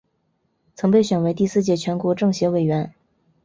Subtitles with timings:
[0.73, 2.91] 曾被选为第四届全国政协委员。